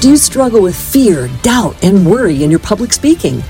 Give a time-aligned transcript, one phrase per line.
[0.00, 3.42] Do you struggle with fear, doubt, and worry in your public speaking?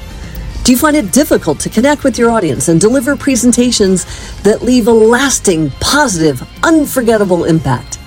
[0.64, 4.06] Do you find it difficult to connect with your audience and deliver presentations
[4.44, 7.98] that leave a lasting, positive, unforgettable impact?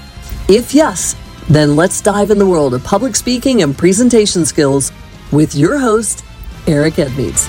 [0.50, 1.16] If yes,
[1.50, 4.92] then let's dive in the world of public speaking and presentation skills
[5.32, 6.26] with your host,
[6.66, 7.48] Eric Edmeades.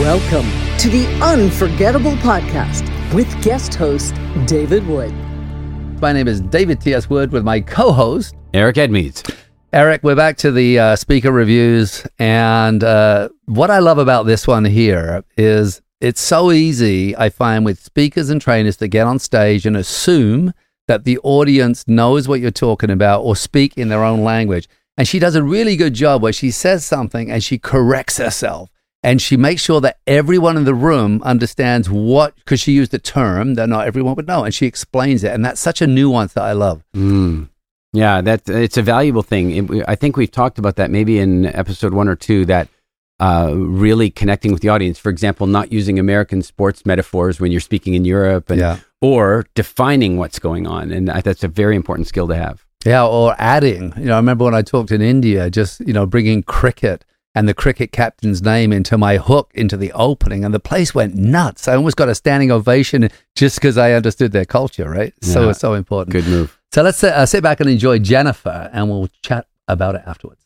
[0.00, 4.12] Welcome to the Unforgettable Podcast with guest host
[4.44, 5.14] David Wood.
[6.02, 7.08] My name is David T.S.
[7.08, 9.22] Wood with my co host, Eric Edmeades.
[9.72, 12.04] Eric, we're back to the uh, speaker reviews.
[12.18, 17.64] And uh, what I love about this one here is it's so easy, I find,
[17.64, 20.52] with speakers and trainers to get on stage and assume
[20.88, 24.68] that the audience knows what you're talking about or speak in their own language.
[24.96, 28.70] And she does a really good job where she says something and she corrects herself
[29.02, 32.98] and she makes sure that everyone in the room understands what because she used a
[32.98, 36.32] term that not everyone would know and she explains it and that's such a nuance
[36.34, 36.82] that i love.
[36.94, 37.48] Mm.
[37.92, 39.70] yeah that it's a valuable thing.
[39.70, 42.68] It, i think we've talked about that maybe in episode one or two that
[43.20, 44.98] uh, really connecting with the audience.
[44.98, 48.78] For example not using american sports metaphors when you're speaking in europe and, yeah.
[49.00, 52.64] or defining what's going on and that's a very important skill to have.
[52.84, 53.92] Yeah or adding.
[53.96, 57.04] You know i remember when i talked in india just you know bringing cricket
[57.34, 61.14] and the cricket captain's name into my hook into the opening, and the place went
[61.14, 61.68] nuts.
[61.68, 65.14] I almost got a standing ovation just because I understood their culture, right?
[65.22, 65.32] Yeah.
[65.32, 66.12] So it's so important.
[66.12, 66.58] Good move.
[66.72, 70.40] So let's uh, sit back and enjoy Jennifer, and we'll chat about it afterwards.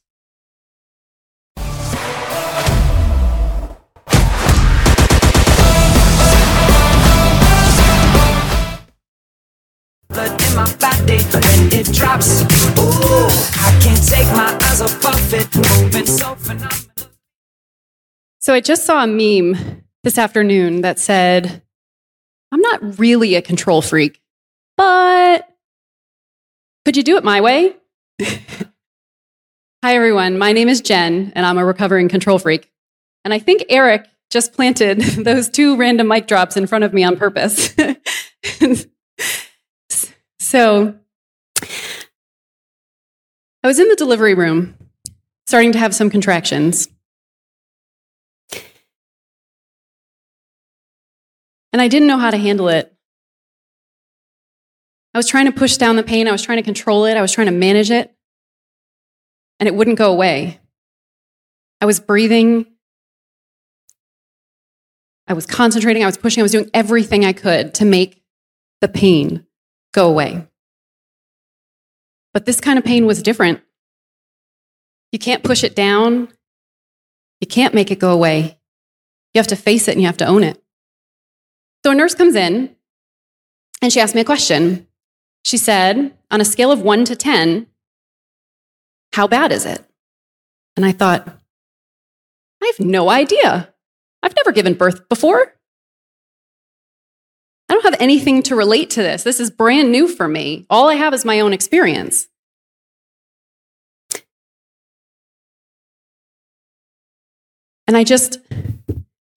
[10.08, 12.55] Blood in my body when it drops.
[14.06, 17.10] Take my eyes off of it, moving so phenomenal.
[18.40, 21.62] So I just saw a meme this afternoon that said,
[22.52, 24.22] I'm not really a control freak,
[24.76, 25.48] but
[26.84, 27.74] could you do it my way?
[28.22, 28.36] Hi,
[29.84, 30.38] everyone.
[30.38, 32.70] My name is Jen, and I'm a recovering control freak.
[33.24, 37.04] And I think Eric just planted those two random mic drops in front of me
[37.04, 37.74] on purpose.
[40.46, 40.94] So
[43.66, 44.76] I was in the delivery room,
[45.48, 46.88] starting to have some contractions.
[51.72, 52.94] And I didn't know how to handle it.
[55.14, 57.20] I was trying to push down the pain, I was trying to control it, I
[57.20, 58.14] was trying to manage it,
[59.58, 60.60] and it wouldn't go away.
[61.80, 62.66] I was breathing,
[65.26, 68.22] I was concentrating, I was pushing, I was doing everything I could to make
[68.80, 69.44] the pain
[69.92, 70.46] go away.
[72.36, 73.62] But this kind of pain was different.
[75.10, 76.28] You can't push it down.
[77.40, 78.58] You can't make it go away.
[79.32, 80.62] You have to face it and you have to own it.
[81.82, 82.76] So a nurse comes in
[83.80, 84.86] and she asked me a question.
[85.46, 87.68] She said, on a scale of one to 10,
[89.14, 89.82] how bad is it?
[90.76, 91.26] And I thought,
[92.62, 93.72] I have no idea.
[94.22, 95.55] I've never given birth before.
[97.86, 99.22] Have anything to relate to this.
[99.22, 100.66] This is brand new for me.
[100.68, 102.26] All I have is my own experience.
[107.86, 108.40] And I just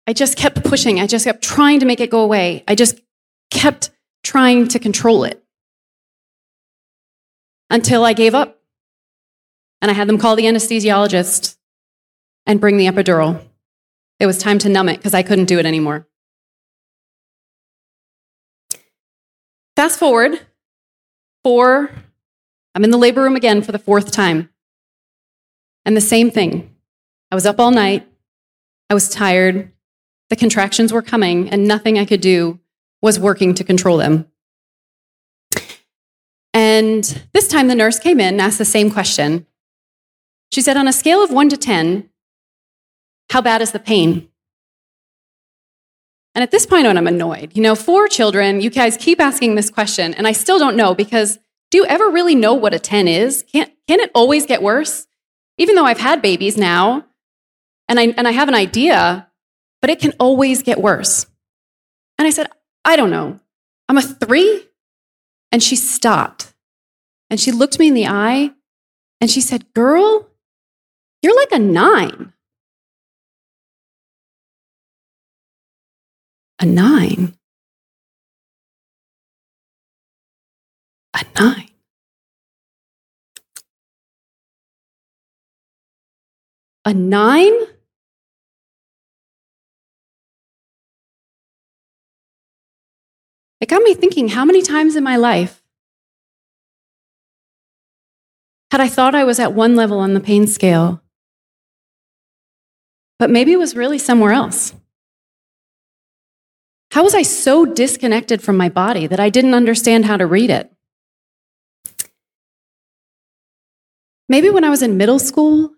[0.07, 1.01] I just kept pushing.
[1.01, 2.63] I just kept trying to make it go away.
[2.69, 3.01] I just
[3.51, 3.89] kept
[4.23, 5.43] trying to control it.
[7.69, 8.61] Until I gave up.
[9.81, 11.57] And I had them call the anesthesiologist
[12.45, 13.43] and bring the epidural.
[14.21, 16.07] It was time to numb it because I couldn't do it anymore.
[19.77, 20.39] Fast forward,
[21.43, 21.91] four,
[22.73, 24.49] I'm in the labor room again for the fourth time.
[25.85, 26.75] And the same thing.
[27.31, 28.09] I was up all night.
[28.89, 29.71] I was tired.
[30.31, 32.59] The contractions were coming, and nothing I could do
[33.03, 34.25] was working to control them.
[36.55, 37.03] And
[37.35, 39.45] this time the nurse came in and asked the same question.
[40.51, 42.09] She said, On a scale of one to 10,
[43.29, 44.27] how bad is the pain?
[46.37, 47.53] And at this point, I'm annoyed.
[47.55, 50.93] You know, four children, you guys keep asking this question, and I still don't know
[50.93, 51.39] because
[51.71, 53.43] do you ever really know what a 10 is?
[53.51, 55.07] Can, can it always get worse?
[55.57, 57.05] Even though I've had babies now,
[57.89, 59.27] and I, and I have an idea,
[59.81, 61.25] but it can always get worse.
[62.19, 62.51] And I said,
[62.85, 63.39] I don't know.
[63.89, 64.63] I'm a three.
[65.51, 66.53] And she stopped
[67.31, 68.51] and she looked me in the eye
[69.19, 70.29] and she said, Girl,
[71.23, 72.33] you're like a nine.
[76.59, 77.37] A nine.
[81.13, 81.69] A nine.
[86.85, 87.53] A nine?
[93.59, 95.61] It got me thinking how many times in my life
[98.71, 101.01] Had I thought I was at one level on the pain scale,
[103.17, 104.73] but maybe it was really somewhere else?
[106.97, 110.49] How was I so disconnected from my body that I didn't understand how to read
[110.49, 110.73] it?
[114.27, 115.75] Maybe when I was in middle school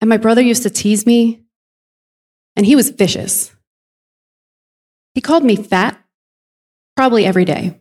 [0.00, 1.42] and my brother used to tease me,
[2.56, 3.54] and he was vicious.
[5.12, 6.02] He called me fat
[6.96, 7.78] probably every day.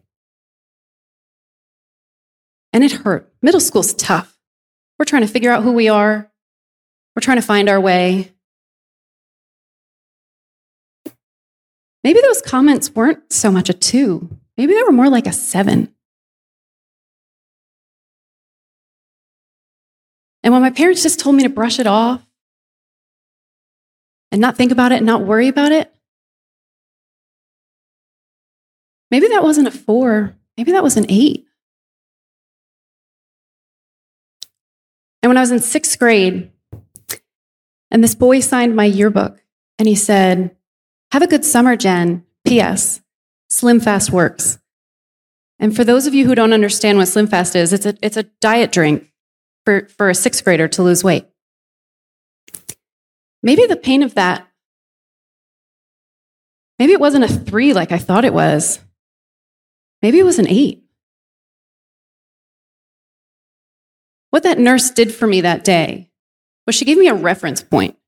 [2.74, 3.32] And it hurt.
[3.42, 4.38] Middle school's tough.
[4.98, 6.30] We're trying to figure out who we are,
[7.16, 8.34] we're trying to find our way.
[12.04, 15.94] Maybe those comments weren't so much a two, maybe they were more like a seven.
[20.42, 22.26] And when my parents just told me to brush it off
[24.32, 25.94] and not think about it and not worry about it,
[29.12, 31.46] maybe that wasn't a four, maybe that was an eight.
[35.22, 36.52] And when I was in sixth grade,
[37.92, 39.44] and this boy signed my yearbook,
[39.78, 40.56] and he said,
[41.12, 42.26] Have a good summer, Jen.
[42.46, 43.02] P.S.
[43.50, 44.60] Slim Fast works.
[45.60, 48.18] And for those of you who don't understand what Slim Fast is, it's a, it's
[48.18, 49.12] a diet drink
[49.66, 51.28] for, for a sixth grader to lose weight.
[53.44, 54.48] Maybe the pain of that,
[56.78, 58.80] maybe it wasn't a three like I thought it was.
[60.02, 60.84] Maybe it was an eight.
[64.30, 66.12] What that nurse did for me that day
[66.66, 67.99] was she gave me a reference point.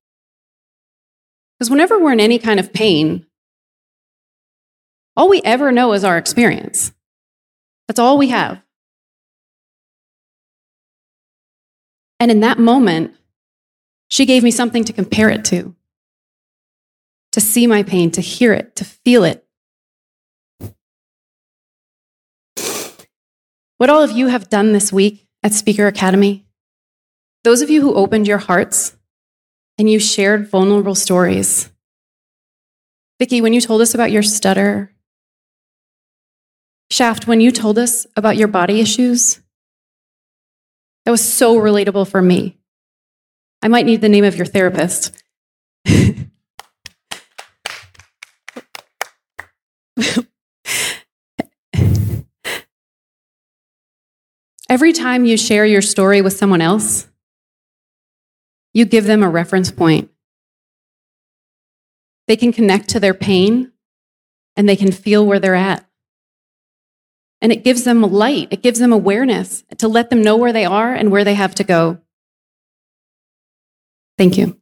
[1.62, 3.28] Because whenever we're in any kind of pain,
[5.16, 6.92] all we ever know is our experience.
[7.88, 8.64] That's all we have.
[12.20, 13.14] And in that moment,
[14.08, 15.76] she gave me something to compare it to,
[17.34, 19.46] to see my pain, to hear it, to feel it.
[23.78, 26.48] What all of you have done this week at Speaker Academy,
[27.44, 28.98] those of you who opened your hearts
[29.82, 31.72] and you shared vulnerable stories.
[33.18, 34.94] Vicki, when you told us about your stutter,
[36.92, 39.40] Shaft, when you told us about your body issues,
[41.04, 42.60] that was so relatable for me.
[43.64, 45.18] I might need the name of your therapist.
[54.70, 57.08] Every time you share your story with someone else,
[58.74, 60.10] you give them a reference point.
[62.28, 63.72] They can connect to their pain
[64.56, 65.86] and they can feel where they're at.
[67.42, 70.66] And it gives them light, it gives them awareness to let them know where they
[70.66, 72.00] are and where they have to go.
[74.18, 74.58] Thank you.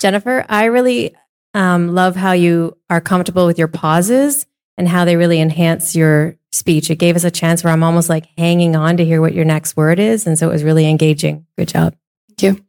[0.00, 1.16] Jennifer, I really
[1.54, 4.46] um, love how you are comfortable with your pauses
[4.76, 6.90] and how they really enhance your speech.
[6.90, 9.44] It gave us a chance where I'm almost like hanging on to hear what your
[9.44, 10.26] next word is.
[10.26, 11.46] And so it was really engaging.
[11.56, 11.96] Good job.
[12.28, 12.64] Thank you.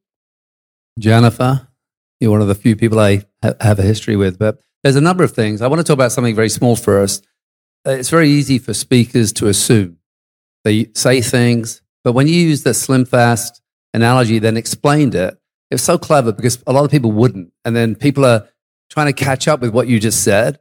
[1.00, 1.68] Jennifer,
[2.20, 5.02] you're one of the few people I ha- have a history with, but there's a
[5.02, 5.62] number of things.
[5.62, 7.26] I want to talk about something very small first.
[7.88, 9.98] Uh, It's very easy for speakers to assume.
[10.64, 13.62] They say things, but when you use the slim fast
[13.94, 15.36] analogy, then explained it,
[15.72, 17.54] it was so clever because a lot of people wouldn't.
[17.64, 18.50] And then people are
[18.90, 20.60] trying to catch up with what you just said,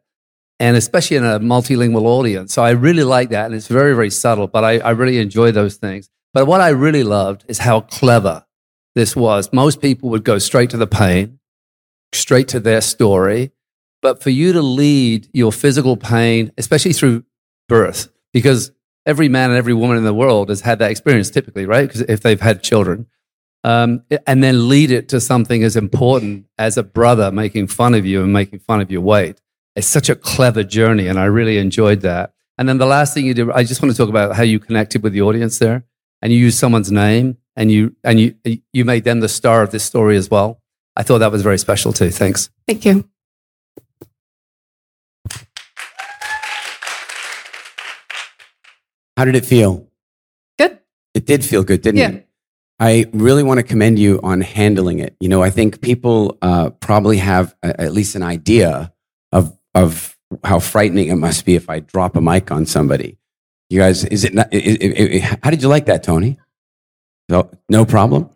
[0.61, 2.52] and especially in a multilingual audience.
[2.52, 3.47] So I really like that.
[3.47, 6.11] And it's very, very subtle, but I, I really enjoy those things.
[6.35, 8.44] But what I really loved is how clever
[8.94, 9.52] this was.
[9.52, 11.38] Most people would go straight to the pain,
[12.12, 13.52] straight to their story.
[14.02, 17.25] But for you to lead your physical pain, especially through
[17.68, 18.70] birth, because
[19.06, 21.88] every man and every woman in the world has had that experience typically, right?
[21.88, 23.06] Because if they've had children,
[23.65, 28.07] um, and then lead it to something as important as a brother making fun of
[28.07, 29.41] you and making fun of your weight.
[29.77, 32.33] It's such a clever journey, and I really enjoyed that.
[32.57, 34.59] And then the last thing you did, I just want to talk about how you
[34.59, 35.85] connected with the audience there,
[36.23, 38.35] and you used someone's name, and you and you
[38.73, 40.61] you made them the star of this story as well.
[40.97, 42.11] I thought that was very special too.
[42.11, 42.50] Thanks.
[42.67, 43.09] Thank you.
[49.17, 49.87] How did it feel?
[50.59, 50.79] Good.
[51.15, 52.09] It did feel good, didn't Yeah.
[52.11, 52.27] it?
[52.80, 55.16] I really want to commend you on handling it.
[55.20, 58.92] You know, I think people uh, probably have a, at least an idea
[59.32, 63.18] of of how frightening it must be if I drop a mic on somebody.
[63.70, 64.35] You guys, is it?
[64.35, 66.38] Not, i i i how did you like that, Tony?
[67.28, 68.30] No, no problem.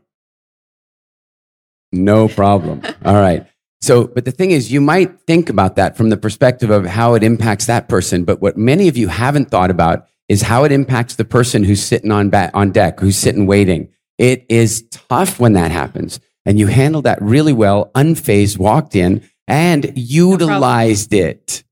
[1.93, 2.83] No problem.
[3.05, 3.47] All right.
[3.81, 7.15] So, but the thing is, you might think about that from the perspective of how
[7.15, 8.25] it impacts that person.
[8.25, 11.83] But what many of you haven't thought about is how it impacts the person who's
[11.83, 13.89] sitting on, ba- on deck, who's sitting waiting.
[14.19, 19.23] It is tough when that happens And you handled that really well, unfazed, walked in
[19.47, 21.65] and utilized it.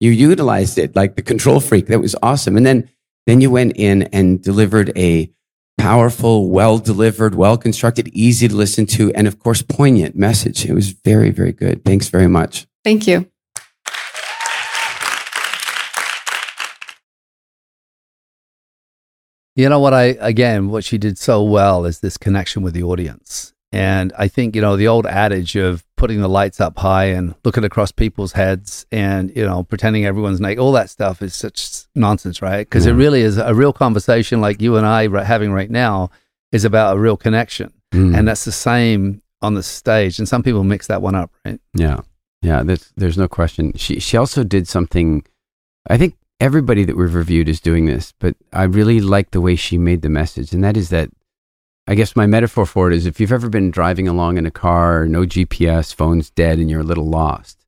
[0.00, 1.86] You utilized it like the control freak.
[1.86, 2.56] That was awesome.
[2.56, 2.88] And then,
[3.26, 5.30] then you went in and delivered a
[5.78, 10.66] powerful, well delivered, well constructed, easy to listen to, and of course, poignant message.
[10.66, 11.84] It was very, very good.
[11.84, 12.66] Thanks very much.
[12.84, 13.30] Thank you.
[19.58, 22.84] You know what I again what she did so well is this connection with the
[22.84, 23.52] audience.
[23.72, 27.34] And I think, you know, the old adage of putting the lights up high and
[27.44, 31.86] looking across people's heads and, you know, pretending everyone's naked, all that stuff is such
[31.96, 32.60] nonsense, right?
[32.66, 32.92] Because Yeah.
[32.92, 36.10] it really is a real conversation like you and I are having right now
[36.52, 37.72] is about a real connection.
[37.92, 38.16] Mm.
[38.16, 40.20] And that's the same on the stage.
[40.20, 41.60] And some people mix that one up, right?
[41.74, 42.00] Yeah,
[42.42, 42.62] yeah.
[42.62, 43.72] There's there's no question.
[43.76, 45.24] She she also did something.
[45.90, 49.56] I think everybody that we've reviewed is doing this, but I really like the way
[49.56, 51.10] she made the message, and that is that.
[51.86, 54.50] I guess my metaphor for it is if you've ever been driving along in a
[54.50, 57.64] car, no GPS, phone's dead, and you're a little lost,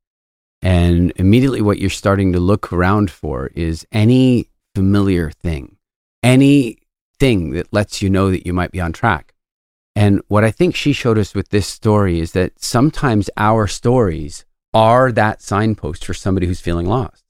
[0.60, 5.76] and immediately what you're starting to look around for is any familiar thing,
[6.22, 9.32] anything that lets you know that you might be on track.
[9.96, 14.44] And what I think she showed us with this story is that sometimes our stories
[14.72, 17.24] are that signpost for somebody who's feeling lost.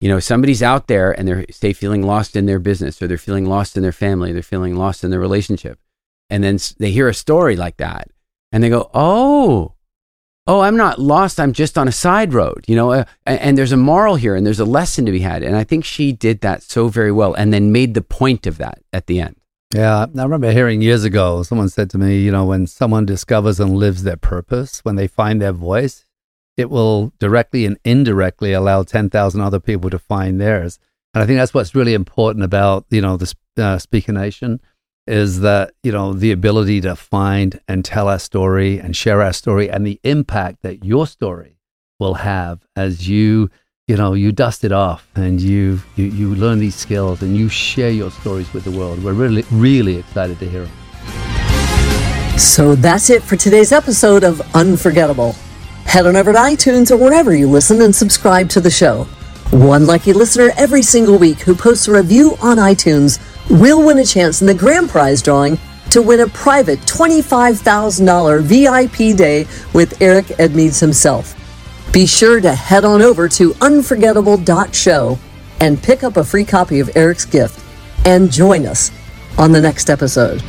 [0.00, 3.16] You know, somebody's out there and they're say feeling lost in their business or they're
[3.18, 5.78] feeling lost in their family, they're feeling lost in their relationship.
[6.28, 8.08] And then they hear a story like that
[8.52, 9.74] and they go, "Oh,
[10.46, 11.40] oh, I'm not lost.
[11.40, 14.34] I'm just on a side road." You know, uh, and, and there's a moral here
[14.34, 15.42] and there's a lesson to be had.
[15.42, 18.58] And I think she did that so very well and then made the point of
[18.58, 19.36] that at the end.
[19.74, 23.58] Yeah, I remember hearing years ago, someone said to me, you know, when someone discovers
[23.58, 26.05] and lives their purpose, when they find their voice,
[26.56, 30.78] it will directly and indirectly allow 10,000 other people to find theirs.
[31.14, 34.60] And I think that's what's really important about, you know, the uh, Speaker Nation
[35.06, 39.32] is that, you know, the ability to find and tell our story and share our
[39.32, 41.58] story and the impact that your story
[41.98, 43.50] will have as you
[43.88, 47.48] you know you dust it off and you you, you learn these skills and you
[47.48, 50.76] share your stories with the world we're really really excited to hear them
[52.38, 55.34] So that's it for today's episode of Unforgettable.
[55.96, 59.04] Head on over to iTunes or wherever you listen and subscribe to the show.
[59.50, 64.04] One lucky listener every single week who posts a review on iTunes will win a
[64.04, 65.58] chance in the grand prize drawing
[65.92, 71.34] to win a private $25,000 VIP day with Eric Edmeades himself.
[71.94, 75.18] Be sure to head on over to unforgettable.show
[75.60, 77.58] and pick up a free copy of Eric's gift
[78.04, 78.90] and join us
[79.38, 80.42] on the next episode.